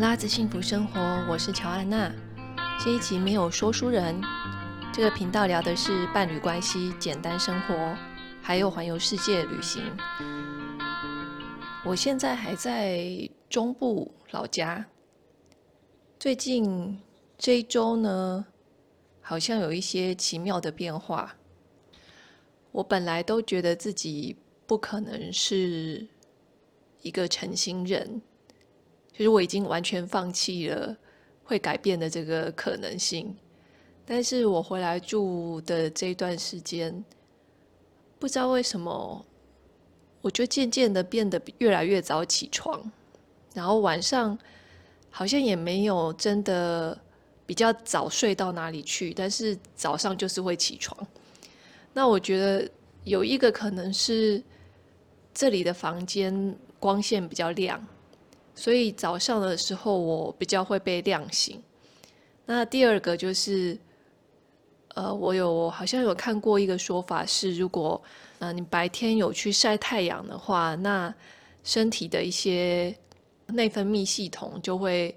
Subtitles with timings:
[0.00, 2.12] 拉子幸福生活，我是乔安娜。
[2.80, 4.20] 这一集没有说书人，
[4.92, 7.96] 这个频道聊的是伴侣关系、简单生活，
[8.42, 9.84] 还有环游世界旅行。
[11.86, 13.08] 我现在还在
[13.48, 14.84] 中部老家。
[16.18, 17.00] 最近
[17.38, 18.44] 这一周呢，
[19.20, 21.36] 好像有一些奇妙的变化。
[22.72, 24.36] 我本来都觉得自己
[24.66, 26.08] 不可能是
[27.02, 28.20] 一个晨型人。
[29.16, 30.96] 其实我已经完全放弃了
[31.44, 33.32] 会改变的这个可能性，
[34.04, 37.04] 但是我回来住的这一段时间，
[38.18, 39.24] 不知道为什么，
[40.20, 42.90] 我就渐渐的变得越来越早起床，
[43.54, 44.36] 然后晚上
[45.10, 46.98] 好像也没有真的
[47.46, 51.06] 比较早睡到哪里去，但是早上就是会起床。
[51.92, 52.68] 那我觉得
[53.04, 54.42] 有一个可能是
[55.32, 57.86] 这里的房间光线比较亮。
[58.54, 61.60] 所以早上的时候我比较会被亮醒。
[62.46, 63.76] 那第二个就是，
[64.94, 68.00] 呃，我有好像有看过一个说法是，如果
[68.38, 71.12] 呃你白天有去晒太阳的话，那
[71.64, 72.94] 身体的一些
[73.46, 75.16] 内分泌系统就会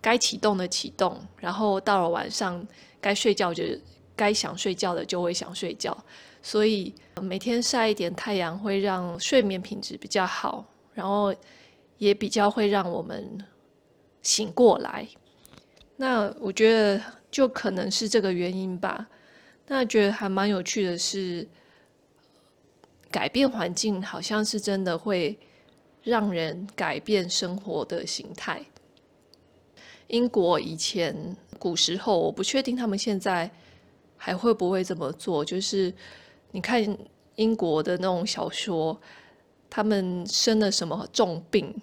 [0.00, 2.66] 该启动的启动，然后到了晚上
[3.00, 3.64] 该睡觉就
[4.16, 5.96] 该想睡觉的就会想睡觉。
[6.40, 10.64] 所以每天晒一点太阳会让睡眠品质比较好，
[10.94, 11.34] 然后。
[11.98, 13.38] 也比较会让我们
[14.22, 15.06] 醒过来，
[15.96, 19.08] 那我觉得就可能是这个原因吧。
[19.68, 21.48] 那觉得还蛮有趣的是，
[23.10, 25.38] 改变环境好像是真的会
[26.02, 28.62] 让人改变生活的形态。
[30.08, 33.50] 英国以前古时候，我不确定他们现在
[34.16, 35.44] 还会不会这么做。
[35.44, 35.94] 就是
[36.50, 36.84] 你看
[37.36, 39.00] 英国的那种小说，
[39.74, 41.74] 他们生了什么重病。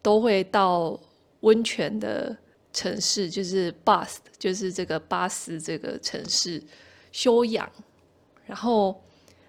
[0.00, 0.98] 都会到
[1.42, 2.36] 温泉的
[2.72, 6.60] 城市，就是 Bath，就是这个巴斯这个城市
[7.12, 7.70] 休养，
[8.44, 9.00] 然后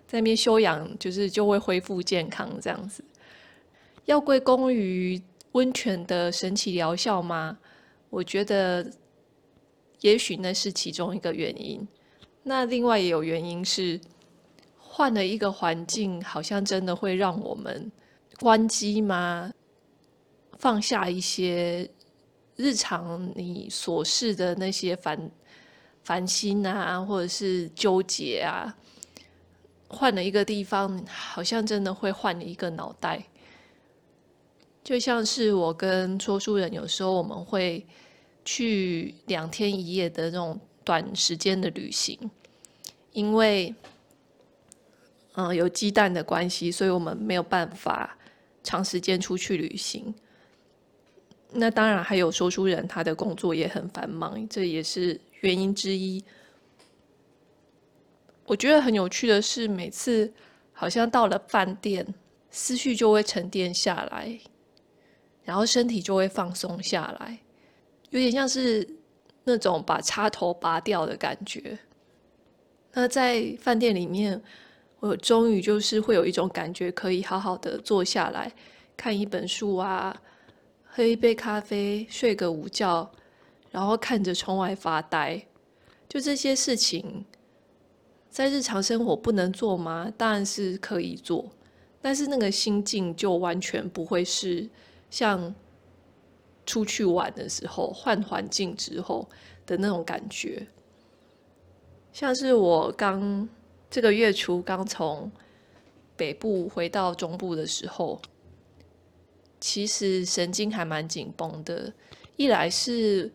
[0.05, 3.03] 在那边休养，就是就会恢复健康这样子。
[4.05, 5.19] 要归功于
[5.53, 7.57] 温泉的神奇疗效吗？
[8.11, 8.93] 我觉得
[10.01, 11.87] 也许那是其中一个原因。
[12.43, 13.99] 那另外也有原因是
[14.95, 17.91] 换了一个环境，好像真的会让我们
[18.39, 19.51] 关机吗？
[20.59, 21.89] 放下一些
[22.55, 25.31] 日常你琐事的那些烦
[26.03, 28.77] 烦心啊，或者是纠结啊，
[29.87, 33.23] 换了一个地方，好像真的会换了一个脑袋。
[34.83, 37.83] 就像是我跟说书人有时候我们会
[38.45, 42.29] 去两天一夜的那种短时间的旅行，
[43.11, 43.73] 因为
[45.35, 48.17] 嗯、有鸡蛋的关系，所以我们没有办法
[48.63, 50.13] 长时间出去旅行。
[51.51, 56.23] 那当然还有说书人，他的工作也很繁忙，这也是原因之一。
[58.45, 60.33] 我觉得很有趣的是，每次
[60.71, 62.05] 好像到了饭店，
[62.49, 64.39] 思绪就会沉淀下来，
[65.43, 67.39] 然后身体就会放松下来，
[68.09, 68.87] 有点像是
[69.43, 71.77] 那种把插头拔掉的感觉。
[72.93, 74.41] 那在饭店里面，
[75.03, 78.49] 我终于就是会有一种感觉，可以好好的坐下来
[78.95, 80.21] 看一本书啊。
[80.85, 83.11] 喝一杯咖啡，睡个午觉，
[83.69, 85.45] 然后看着窗外发呆，
[86.07, 87.25] 就这些事情，
[88.29, 90.09] 在日常生活不能做吗？
[90.15, 91.51] 当然是可以做，
[92.01, 94.69] 但是那个心境就完全不会是
[95.09, 95.53] 像
[96.65, 99.27] 出去玩的时候换环境之后
[99.65, 100.65] 的那种感觉。
[102.13, 103.49] 像是我刚
[103.93, 105.31] 这个月初刚从
[106.15, 108.19] 北部回到中部的时候。
[109.59, 111.93] 其实神经还蛮紧绷的，
[112.35, 113.31] 一来是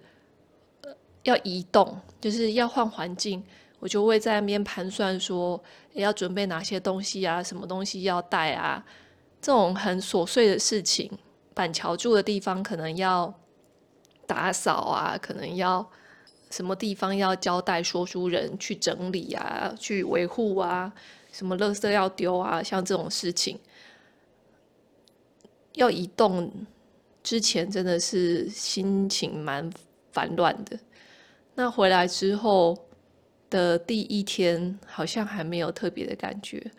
[1.22, 3.40] 要移动，就是要换环境，
[3.78, 8.84] 我就会在那边盘算说要准备哪些东西啊，什么东西要带啊，
[9.40, 11.08] 这种很琐碎的事情。
[11.54, 13.32] 板桥住的地方可能要
[14.26, 15.88] 打扫啊，可能要
[16.50, 20.92] 什么地方要交代说书人去整理啊，去维护啊，
[21.32, 23.58] 什么垃圾要丢啊，像这种事情。
[25.74, 26.50] 要移动
[27.22, 29.70] 之前，真的是心情蛮
[30.10, 30.78] 烦乱的。
[31.54, 32.76] 那回来之后
[33.48, 36.70] 的第一天，好像还没有特别的感觉。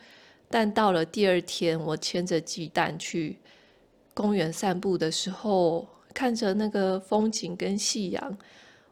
[0.50, 3.38] 但到了第二天，我牵着鸡蛋去
[4.14, 8.38] 公园散步的时候，看着那个风景跟夕阳，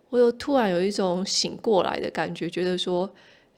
[0.09, 3.09] 我又突然有一种醒过来的感觉，觉得说：“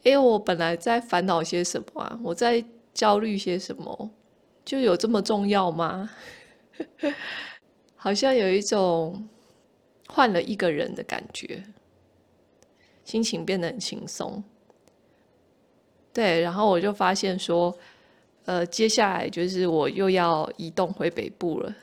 [0.04, 2.20] 哎，我本来在烦恼些什么啊？
[2.24, 2.64] 我在
[2.94, 4.12] 焦虑些什么？
[4.66, 6.10] 就有这么重要吗？”
[7.96, 9.28] 好像有一种
[10.08, 11.64] 换了一个人的感觉，
[13.04, 14.42] 心情变得很轻松。
[16.14, 17.78] 对，然后我就发现说，
[18.46, 21.76] 呃，接下来就是我又要移动回北部了。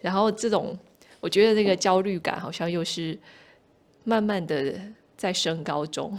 [0.00, 0.78] 然后这种，
[1.20, 3.18] 我觉得那个焦虑感好像又是
[4.04, 4.80] 慢慢的
[5.16, 6.16] 在升高中。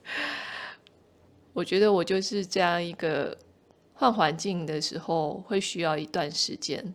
[1.52, 3.36] 我觉得我就是这样一个
[3.94, 6.94] 换环境的时候，会需要一段时间。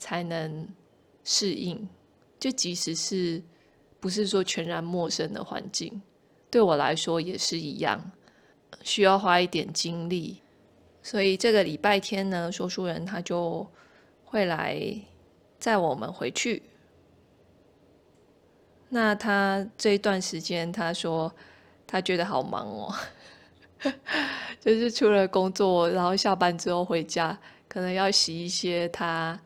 [0.00, 0.68] 才能
[1.24, 1.88] 适应，
[2.38, 3.42] 就即使是
[3.98, 6.00] 不是说全然陌生的环境，
[6.48, 8.12] 对我来说也是一样，
[8.84, 10.40] 需要花一点精力。
[11.02, 13.68] 所以这个礼拜天呢，说书人他就
[14.24, 14.80] 会来
[15.58, 16.62] 载我们回去。
[18.88, 21.32] 那他这一段时间，他说
[21.86, 22.94] 他觉得好忙哦，
[24.60, 27.38] 就是除了工作，然后下班之后回家，
[27.68, 29.38] 可能要洗一些他。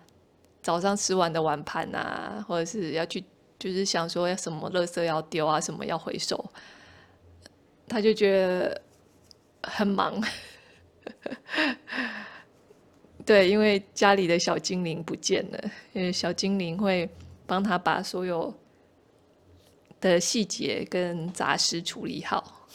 [0.62, 3.24] 早上吃完的碗盘啊，或者是要去，
[3.58, 6.38] 就是想说要什么垃圾要丢啊，什么要回收，
[7.88, 8.80] 他就觉得
[9.64, 10.22] 很忙。
[13.26, 15.58] 对，因为家里的小精灵不见了，
[15.94, 17.10] 因为小精灵会
[17.44, 18.54] 帮他把所有
[20.02, 22.68] 的细节跟杂事处理好。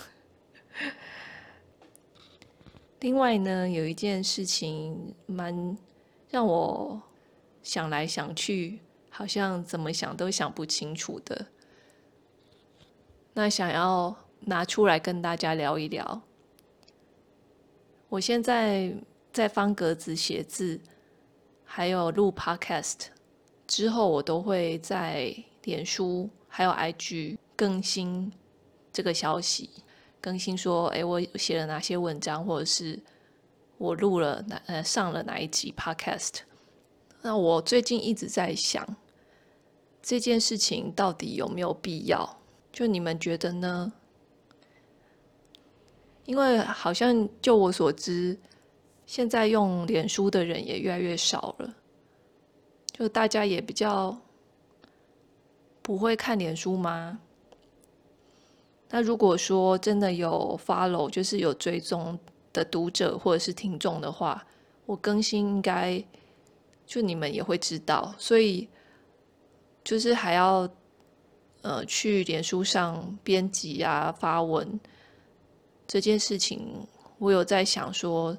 [3.02, 5.78] 另外呢，有一件事情蛮
[6.32, 7.00] 让我。
[7.64, 8.80] 想来想去，
[9.10, 11.48] 好像怎么想都想不清楚的。
[13.34, 16.22] 那想要拿出来跟大家聊一聊。
[18.08, 18.96] 我现在
[19.34, 20.80] 在方格子写字，
[21.66, 23.08] 还有录 Podcast
[23.68, 28.34] 之后，我都会在脸书还有 IG 更新
[28.92, 29.70] 这个消息，
[30.20, 33.00] 更新说，哎，我写了哪些文章，或者是
[33.78, 36.40] 我录了哪呃上了哪一集 Podcast。
[37.22, 38.84] 那我最近一直在想，
[40.02, 42.40] 这件事情到底有没有必要？
[42.72, 43.94] 就你们觉得呢？
[46.26, 48.36] 因为好像就我所知，
[49.06, 51.76] 现在用脸书的人也越来越少了，
[52.94, 54.20] 就大家也比较
[55.88, 57.18] 不会看脸书吗？
[58.90, 62.20] 那如果说真的有 follow，就是有追踪
[62.52, 64.46] 的读者或者是听众的话，
[64.86, 66.04] 我更新应该。
[66.86, 68.66] 就你们也会知道，所以
[69.84, 70.70] 就是还要
[71.62, 74.80] 呃去脸书上编辑啊发文
[75.86, 76.88] 这件事情，
[77.18, 78.38] 我有在想说，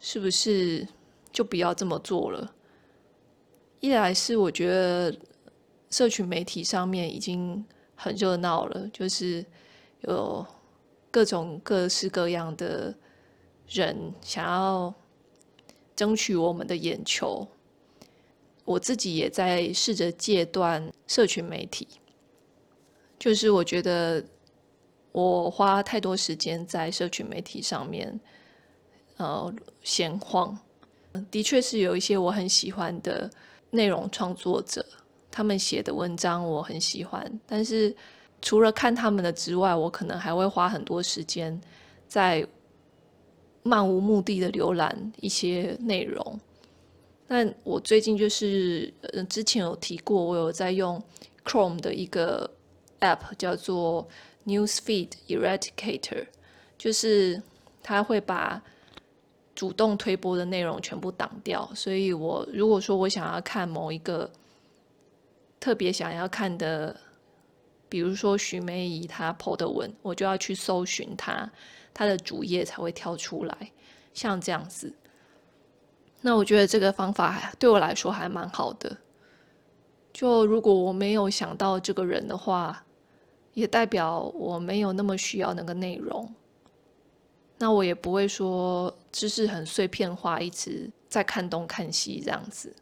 [0.00, 0.88] 是不是
[1.30, 2.50] 就不要这么做了？
[3.80, 5.14] 一来是我觉得
[5.96, 7.64] 社群媒体上面已经
[7.94, 9.42] 很热闹了，就是
[10.02, 10.46] 有
[11.10, 12.94] 各种各式各样的
[13.66, 14.92] 人想要
[15.94, 17.48] 争取我们的眼球。
[18.66, 21.88] 我自己也在试着戒断社群媒体，
[23.18, 24.22] 就是我觉得
[25.12, 28.20] 我花太多时间在社群媒体上面，
[29.16, 29.50] 呃，
[29.82, 30.58] 闲晃。
[31.30, 33.30] 的确是有一些我很喜欢的
[33.70, 34.84] 内容创作者，
[35.36, 37.94] 他们写的文章我很喜欢，但是
[38.40, 41.60] 除了看他们的之外，我可能还会花很多时间
[42.08, 42.42] 在
[43.62, 46.40] 漫无目的的浏览一些内容。
[47.28, 50.98] 那我最近就是，呃，之前有提过，我有在用
[51.44, 52.50] Chrome 的一个
[53.00, 54.08] App，叫做
[54.46, 56.24] Newsfeed Eradicator，
[56.78, 57.42] 就是
[57.82, 58.62] 它会把
[59.54, 61.70] 主动推播的内容全部挡掉。
[61.74, 64.30] 所以我如果说我想要看某一个
[65.58, 67.00] 特别想要看的，
[67.88, 71.50] 比如说徐梅怡她 po 的文，我就要去搜寻她，
[71.92, 73.72] 她的主页才会跳出来，
[74.14, 74.94] 像这样子。
[76.20, 78.96] 那我觉得这个方法对我来说还蛮好的。
[80.12, 82.84] 就如果我没有想到这个人的话，
[83.54, 86.34] 也代表我没有那么需要那个内容。
[87.58, 92.74] 那我也不会说知识很碎片化，一直在看东看西这样子。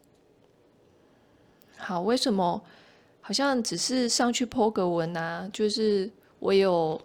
[1.85, 2.59] 好，为什么
[3.21, 5.47] 好像只是上去 po 个文啊？
[5.53, 6.99] 就是我有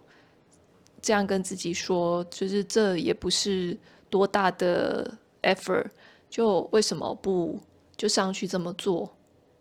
[0.99, 3.77] 这样跟自己说，就是这也不是
[4.09, 5.85] 多大的 effort。
[6.31, 7.59] 就为什么不
[7.95, 9.07] 就上去这么做？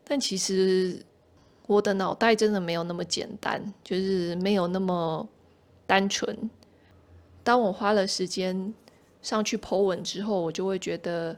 [0.05, 1.05] 但其实
[1.67, 5.29] 我的脑袋真的没有那么简单，就是没有那么
[5.87, 6.51] 单纯。
[7.45, 8.73] 当我花了时间
[9.21, 11.37] 上去 po 文之后，我就会觉得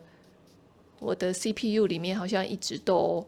[1.01, 3.27] 我的 CPU 里面好像一直都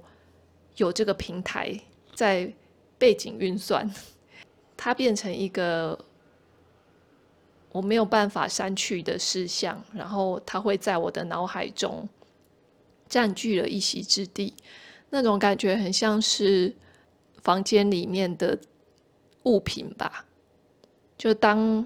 [0.76, 1.78] 有这个平台
[2.14, 2.52] 在
[2.98, 3.92] 背景运算，
[4.76, 5.98] 它变成一个。
[7.72, 12.08] 我没有办法删去的事项，然后它会在我的脑海中
[13.08, 14.54] 占据了一席之地。
[15.10, 16.72] 那种感觉很像是
[17.42, 18.56] 房间里面的
[19.42, 20.24] 物品吧。
[21.18, 21.84] 就当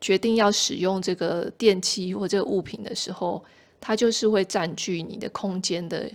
[0.00, 3.44] 决定要使用这个电器或这个物品的时候，
[3.80, 6.08] 它就是会占据你的空间的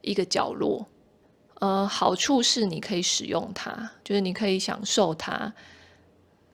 [0.00, 0.86] 一个角落。
[1.60, 5.54] 呃，好处是你可以使用它，就是你可以享受它，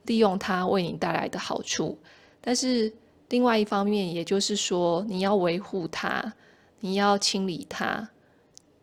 [0.04, 1.98] 利用它为你带来的好处。
[2.40, 2.92] 但是
[3.30, 6.34] 另外一方面，也就是说，你要维护它，
[6.80, 8.10] 你要清理它。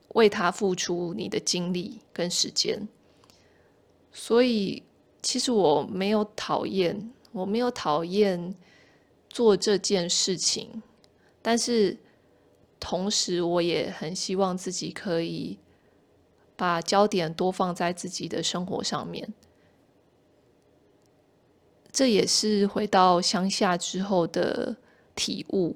[0.09, 2.87] 为它付出你的精力跟时间，
[4.11, 4.83] 所以
[5.23, 8.53] 其实我没有讨厌，我没有讨厌
[9.27, 10.83] 做这件事情，
[11.41, 11.97] 但是
[12.79, 15.57] 同时我也很希望自己可以
[16.55, 19.33] 把焦点多放在自己的生活上面。
[21.91, 24.75] 这也是回到乡下之后的
[25.15, 25.75] 体悟。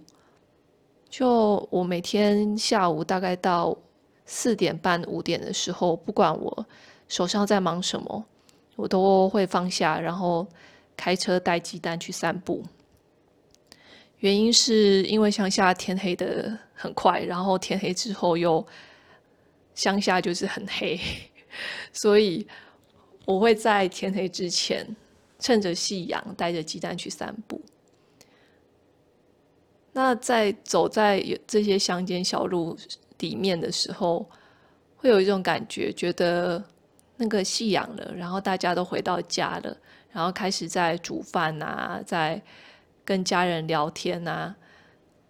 [1.10, 3.78] 就我每天下午大概到。
[4.30, 6.68] 四点半、五点的时候，不管我
[7.08, 8.26] 手上在忙什么，
[8.76, 10.46] 我都会放下，然后
[10.98, 12.62] 开车带鸡蛋去散步。
[14.18, 18.68] 原因是因为乡下天黑的很快，然后天黑之后又
[19.78, 21.00] 乡下就是很黑，
[21.94, 22.48] 所以
[23.26, 24.84] 我会在天黑之前，
[25.38, 27.62] 趁着夕阳带着鸡蛋去散步。
[29.94, 32.76] 那在走在这些乡间小路
[33.20, 34.28] 里面的时候，
[34.96, 36.64] 会有一种感觉，觉得
[37.16, 39.78] 那个夕阳了，然后大家都回到家了，
[40.12, 42.42] 然后开始在煮饭啊，在
[43.06, 44.56] 跟家人聊天啊。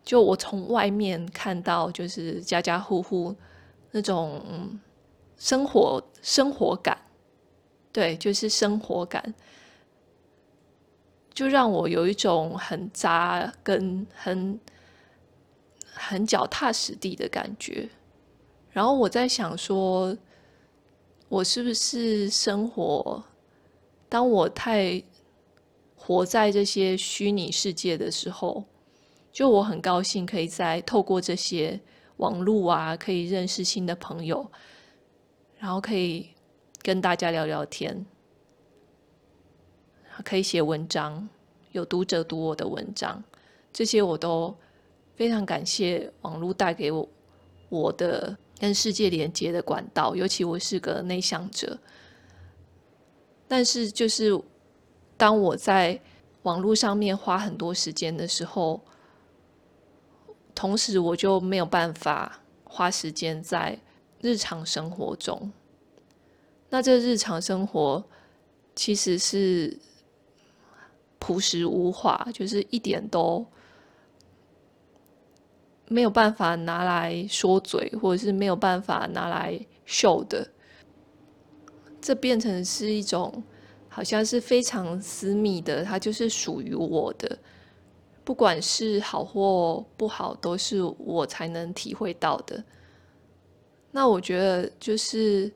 [0.06, 3.36] 就我从外面看到，就是家家户户
[3.92, 4.80] 那种
[5.38, 6.98] 生活生活感，
[7.92, 9.34] 对，就是生活感，
[11.34, 14.60] 就让我有一种很扎根、很。
[16.00, 17.90] 很脚踏实地的感觉，
[18.70, 20.16] 然后我在想说，
[21.28, 23.24] 我是不是生活？
[24.08, 25.02] 当我太
[25.96, 28.64] 活在这些虚拟世界的时候，
[29.32, 31.80] 就我很高兴可以在透过这些
[32.18, 34.52] 网络啊，可以认识新的朋友，
[35.58, 36.30] 然后可以
[36.82, 38.06] 跟大家聊聊天，
[40.24, 41.28] 可以写文章，
[41.72, 43.24] 有读者读我的文章，
[43.74, 44.56] 这些我都。
[45.16, 47.10] 非常感谢网络带给我
[47.70, 51.76] 我的跟世界连接的管道，尤其我是个内向者。
[53.48, 54.40] 但是，就是
[55.18, 56.00] 当我在
[56.44, 58.80] 网络上面花很多时间的时候，
[60.58, 63.78] 同时我就没有办法花时间在
[64.22, 65.52] 日常生活中。
[66.70, 68.04] 那这日常生活
[68.76, 69.78] 其实是
[71.20, 73.46] 朴实无华，就是一点都。
[75.90, 80.46] 没有办法拿来说嘴，或者是没有办法拿来秀的，
[82.02, 83.44] 这变成是一种
[83.88, 87.38] 好像是非常私密的，它就是属于我的，
[88.28, 92.62] 不管是好或不好，都是我才能体会到的。
[93.90, 95.50] 那我觉得就是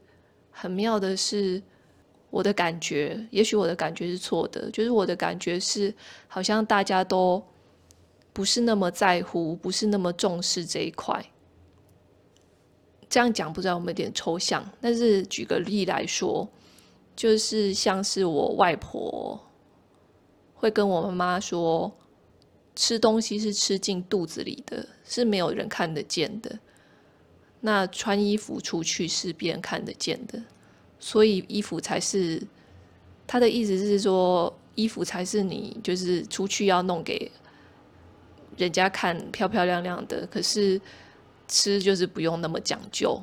[0.50, 1.62] 很妙的是，
[2.30, 5.94] 我的感觉，也许我的感觉是错的，就是我的感觉是
[6.30, 7.44] 好像大家都。
[8.34, 11.25] 不是那么在乎，不是那么重视这一块。
[13.10, 16.48] 这样讲不知道有没有点抽象，但是举个例来说，
[17.13, 19.38] 就是像是我外婆
[20.54, 21.92] 会跟我妈妈说，
[22.75, 26.60] 吃东西是吃进肚子里的，是没有人看得见的。
[27.60, 30.42] 那穿衣服出去是别人看得见的，
[31.00, 32.42] 所以衣服才是，
[33.28, 37.32] 他的意思是说，衣服才是你就是出去要弄给。
[38.58, 40.80] 人家看漂漂亮亮的，可是
[41.48, 43.20] 吃就是不用那么讲究，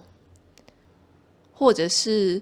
[1.53, 2.41] 或者是，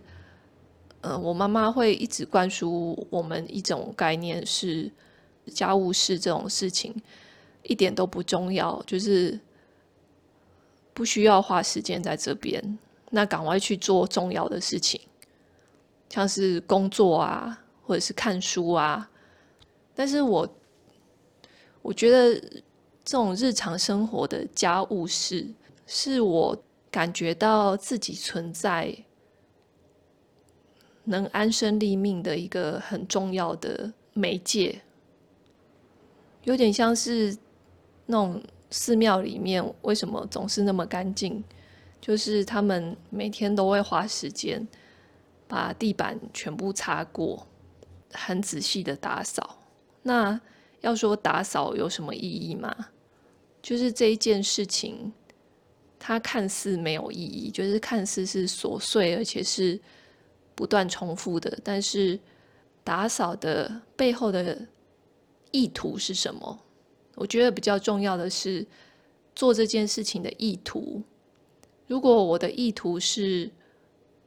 [1.00, 4.90] 呃，我妈妈会一直灌输我们一种概念是，
[5.52, 6.94] 家务事这种事情
[7.62, 9.38] 一点都不重要，就是
[10.92, 12.78] 不需要花时间在这边，
[13.10, 15.00] 那赶快去做重要的事情，
[16.08, 19.10] 像是工作啊，或者是看书啊。
[19.94, 20.48] 但是我
[21.82, 22.62] 我觉得。
[23.08, 25.46] 这种日常生活的家务事，
[25.86, 26.60] 是我
[26.90, 28.92] 感觉到自己存在
[31.04, 34.82] 能安身立命的一个很重要的媒介。
[36.46, 37.36] 有点像是
[38.06, 41.42] 那种寺庙里面为什么总是那么干净，
[42.00, 44.66] 就是他们每天都会花时间
[45.48, 47.46] 把地板全部擦过，
[48.12, 49.58] 很仔细的打扫。
[50.02, 50.40] 那
[50.82, 52.74] 要说打扫有什么意义吗？
[53.60, 55.12] 就是这一件事情，
[55.98, 59.80] 它看似没有意义，就是看似是琐碎，而且是
[60.54, 61.58] 不断重复的。
[61.64, 62.16] 但是
[62.84, 64.64] 打扫的背后的
[65.56, 66.58] 意图是什么？
[67.14, 68.66] 我觉得比较重要的是
[69.34, 71.02] 做这件事情的意图。
[71.86, 73.50] 如果我的意图是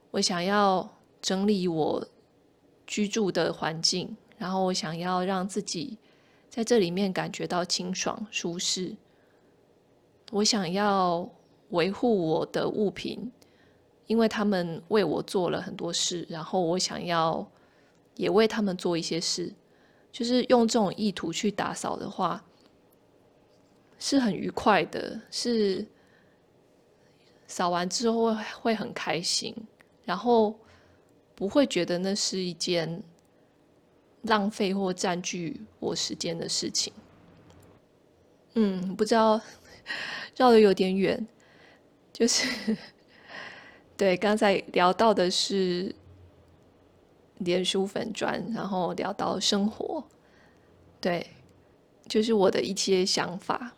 [0.10, 0.90] 我想要
[1.22, 2.08] 整理我
[2.88, 6.00] 居住的环境，然后我想要让自己
[6.50, 8.96] 在这里面感觉到清爽舒适，
[10.32, 11.30] 我想要
[11.70, 13.32] 维护我的物品，
[14.08, 17.48] 因为他们为我做了很多事，然后我想要
[18.16, 19.54] 也为他们做一些事，
[20.12, 22.44] 就是用这种意图去打扫的话，
[23.98, 25.86] 是很愉快的，是。
[27.52, 29.56] 扫完之后会很开心，
[30.06, 30.54] 然后
[31.34, 33.02] 不会觉得那是一件
[34.22, 36.94] 浪费或占据我时间的事情。
[38.54, 39.42] 嗯，不知道
[40.38, 41.28] 绕得有点远，
[42.14, 42.78] 就是
[43.98, 45.96] 对，刚才聊到的是
[47.40, 50.04] 脸书粉砖，然后聊到生活，
[51.02, 51.26] 对，
[52.08, 53.74] 就是我的一些想法。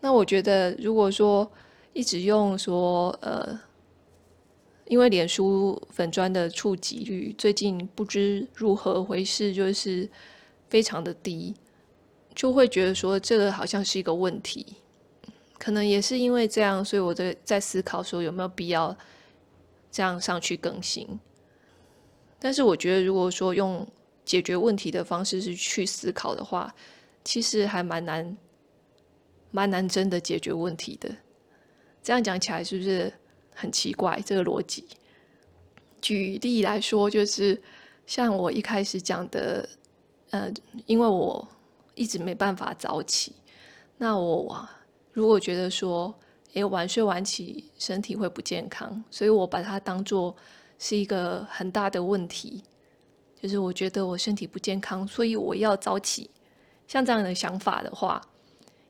[0.00, 1.50] 那我觉得，如果说
[1.92, 3.58] 一直用说，呃，
[4.86, 10.10] 因为脸书粉砖的触及率最近不知如何回事，就是
[10.68, 11.54] 非常的低，
[12.34, 14.76] 就会觉得说这个好像是一个问题。
[15.58, 18.96] 可能也是因为这样，所以我在在思考说有没有必要
[19.92, 21.20] 这样上去更新。
[22.44, 23.86] 但是我觉得，如果说用
[24.24, 26.74] 解决问题的方式是去思考的话，
[27.22, 28.36] 其实还蛮难，
[29.52, 31.08] 蛮难真的解决问题的。
[32.02, 33.12] 这样讲起来是不是
[33.54, 34.20] 很奇怪？
[34.26, 34.84] 这个逻辑，
[36.00, 37.62] 举例来说，就是
[38.06, 39.68] 像我一开始讲的，
[40.30, 40.52] 呃，
[40.86, 41.46] 因为我
[41.94, 43.32] 一直没办法早起，
[43.98, 44.68] 那我
[45.12, 46.12] 如果觉得说，
[46.54, 50.34] 诶，晚睡晚起身体会不健康，所以我把它当做
[50.84, 52.60] 是一个很大的问题，
[53.40, 56.28] 就是我觉得我身体不健康，所以我要早起。
[56.88, 58.20] 像这样的想法的话，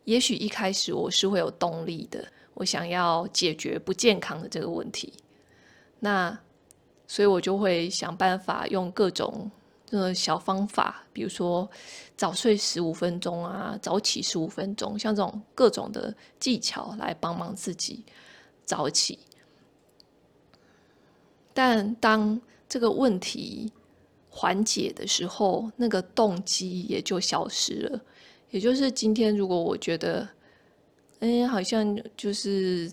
[0.05, 2.27] 也许一开始我是会有动力的。
[2.55, 5.13] 我想要解决不健康的这个问题，
[6.01, 6.37] 那
[7.07, 9.51] 所以我就会想办法用各种
[9.85, 11.69] 这个小方法，比如说
[12.17, 18.03] 早睡十五分钟啊，早起十五分钟，像这种各种的技巧来帮忙自己
[18.65, 19.19] 早起。
[21.55, 23.73] 但当这个问题
[24.29, 28.01] 缓解的时候，那个动机也就消失了。
[28.51, 30.29] 也就是今天，如果我觉得。
[31.25, 32.91] 哎，好像就是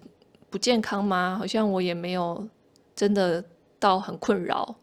[0.51, 1.35] 不健康吗？
[1.35, 2.47] 好像我也没有
[2.95, 3.43] 真的
[3.79, 4.75] 到很困扰。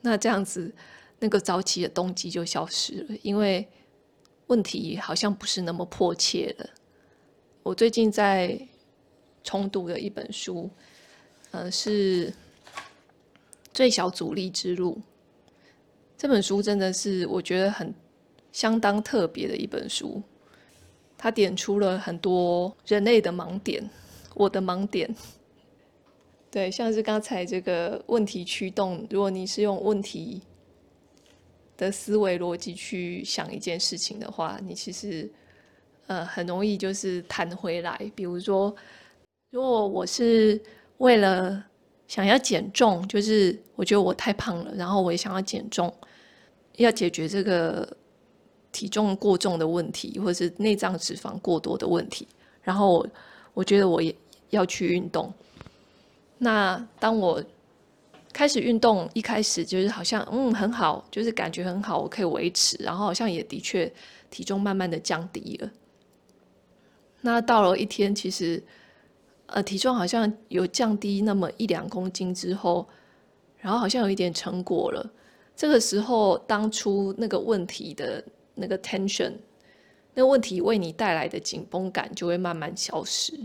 [0.00, 0.72] 那这样子，
[1.18, 3.68] 那个早起的动机就消失了，因为
[4.46, 6.70] 问题好像不是那么迫切了。
[7.64, 8.56] 我最近在
[9.42, 10.70] 重读的一本书，
[11.56, 12.30] 呃，是
[13.72, 14.92] 《最小阻力之路》。
[16.18, 17.94] 这本书真的是我觉得很
[18.52, 20.22] 相当特别的一本书。
[21.16, 23.88] 它点出了很多人类的盲点，
[24.34, 25.14] 我的盲点。
[26.50, 30.42] 对，像是刚才这个问题驱动，如果你是用问题
[31.78, 35.26] 的思维逻辑去想一件事情的话，你其实
[36.06, 38.12] 呃很容易就是弹回来。
[38.14, 38.76] 比如说，
[39.50, 40.60] 如果我是
[40.98, 41.64] 为了
[42.08, 45.92] 想要减重，就是我觉得我太胖了，然后我也想要减重，
[46.76, 47.96] 要解决这个。
[48.72, 52.28] 体重过重的问题，或者是内脏脂肪过多的问题，
[52.62, 53.08] 然后我，
[53.54, 54.14] 我觉得我也
[54.50, 55.32] 要去运动。
[56.36, 57.42] 那当我
[58.34, 63.90] 开始运动，一开始就是好像嗯很好，就是感觉很好，我可以维持，然后好像也的确
[64.28, 65.70] 体重慢慢的降低了。
[67.22, 68.62] 那到了一天，其实
[69.46, 72.86] 呃体重好像有降低那么一两公斤之后，
[73.58, 75.10] 然后好像有一点成果了。
[75.54, 78.24] 这个时候，当初那个问题的。
[78.58, 79.34] 那个 tension，
[80.14, 83.38] 那个问题为你带来的紧绷感就会慢慢消失，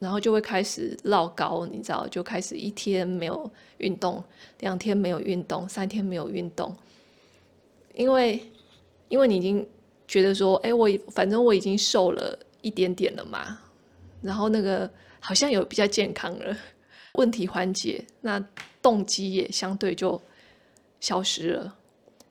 [0.00, 4.24] 然后就会开始绕高，你知道，就开始一天没有运动，
[4.58, 6.74] 两天没有运动，三天没有运动，
[7.94, 8.42] 因为
[9.06, 9.64] 因为你已经
[10.08, 13.60] 觉得说，哎，我反正我已经瘦了一点点了嘛，
[14.24, 16.56] 然后那个好像有比较健康了，
[17.12, 18.44] 问题缓解，那
[18.82, 20.20] 动机也相对就
[20.98, 21.76] 消失了，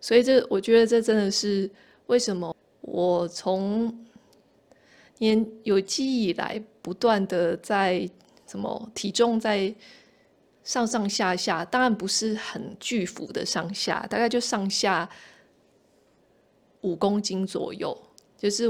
[0.02, 1.70] 所以这我觉得这真的是。
[2.08, 4.06] 为什么我从
[5.20, 8.08] 年有记忆以来，不断的在
[8.46, 9.74] 什么体重在
[10.66, 15.10] 上上下下，当然不是很巨幅的上下，大概就上下
[16.82, 17.98] 五公斤左右，
[18.38, 18.66] 就是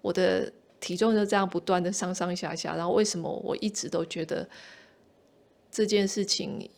[0.00, 4.48] 我的体重就这样不断的上上下下，然后为什么我一直都觉得
[5.70, 6.68] 这件事情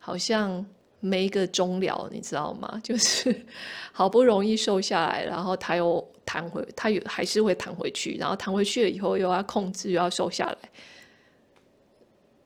[0.00, 0.64] 好像
[1.00, 2.78] 没一个终了，你知道吗？
[2.84, 3.44] 就是
[3.92, 10.58] 好不容易瘦下来，然后它又弹回，它有还是会弹回去，然后弹回去了以后又要控制，又要瘦下来，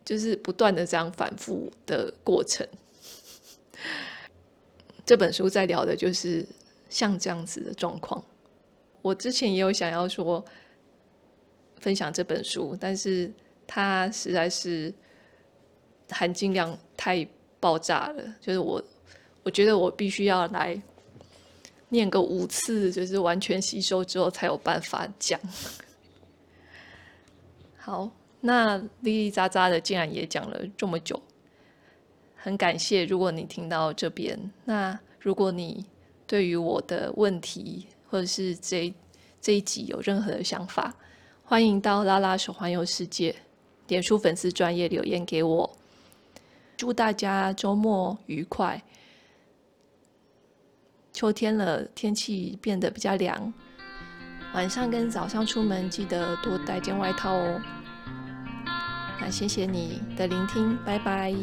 [0.04, 2.66] 就是不断的这样反复的过程。
[5.04, 6.44] 这本书在聊的就是
[6.90, 8.22] 像这样子的状况。
[9.02, 10.44] 我之前也有想要说
[11.76, 13.32] 分享这本书，但是
[13.66, 14.92] 它实在是
[16.10, 17.26] 含金量太
[17.60, 18.82] 爆炸了，就是我
[19.42, 20.80] 我觉得我必须要来
[21.88, 25.40] 念个五次，就是完全吸收之后才有办法讲。
[27.78, 31.20] 好，那叽叽喳喳的竟然也讲了这么久，
[32.36, 33.04] 很感谢。
[33.04, 35.86] 如果你听到这边，那如果你
[36.26, 38.92] 对于我的问题，或者是这
[39.40, 40.94] 这一集有任何的想法，
[41.44, 43.34] 欢迎到拉拉手环游世界
[43.86, 45.76] 点出粉丝专业留言给我。
[46.76, 48.82] 祝大家周末愉快！
[51.12, 53.52] 秋天了，天气变得比较凉，
[54.54, 57.60] 晚上跟早上出门记得多带件外套哦。
[59.20, 61.34] 那谢谢你的聆听，拜拜。